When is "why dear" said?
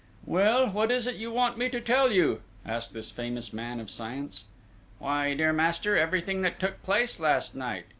4.97-5.53